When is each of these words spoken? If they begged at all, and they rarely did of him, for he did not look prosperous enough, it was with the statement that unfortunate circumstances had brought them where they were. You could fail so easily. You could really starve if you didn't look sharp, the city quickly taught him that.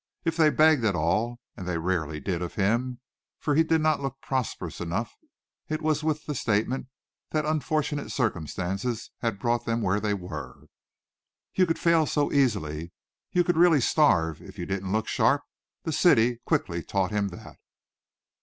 If 0.25 0.35
they 0.35 0.49
begged 0.49 0.83
at 0.83 0.95
all, 0.95 1.39
and 1.55 1.67
they 1.67 1.77
rarely 1.77 2.19
did 2.19 2.41
of 2.41 2.55
him, 2.55 2.99
for 3.39 3.53
he 3.53 3.61
did 3.63 3.81
not 3.81 3.99
look 4.01 4.19
prosperous 4.19 4.81
enough, 4.81 5.13
it 5.69 5.79
was 5.79 6.03
with 6.03 6.25
the 6.25 6.33
statement 6.33 6.87
that 7.29 7.45
unfortunate 7.45 8.09
circumstances 8.09 9.11
had 9.19 9.37
brought 9.37 9.65
them 9.65 9.83
where 9.83 9.99
they 9.99 10.15
were. 10.15 10.63
You 11.53 11.67
could 11.67 11.77
fail 11.77 12.07
so 12.07 12.31
easily. 12.33 12.93
You 13.31 13.43
could 13.43 13.57
really 13.57 13.79
starve 13.79 14.41
if 14.41 14.57
you 14.57 14.65
didn't 14.65 14.91
look 14.91 15.07
sharp, 15.07 15.43
the 15.83 15.93
city 15.93 16.37
quickly 16.47 16.81
taught 16.81 17.11
him 17.11 17.27
that. 17.27 17.57